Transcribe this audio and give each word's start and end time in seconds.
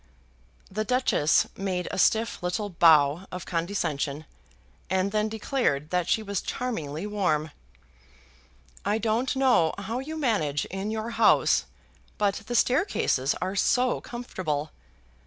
The 0.71 0.83
Duchess 0.83 1.45
made 1.55 1.87
a 1.91 1.99
stiff 1.99 2.41
little 2.41 2.71
bow 2.71 3.27
of 3.31 3.45
condescension, 3.45 4.25
and 4.89 5.11
then 5.11 5.29
declared 5.29 5.91
that 5.91 6.09
she 6.09 6.23
was 6.23 6.41
charmingly 6.41 7.05
warm. 7.05 7.51
"I 8.83 8.97
don't 8.97 9.35
know 9.35 9.75
how 9.77 9.99
you 9.99 10.17
manage 10.17 10.65
in 10.65 10.89
your 10.89 11.11
house, 11.11 11.65
but 12.17 12.41
the 12.47 12.55
staircases 12.55 13.35
are 13.43 13.55
so 13.55 14.01
comfortable. 14.01 14.71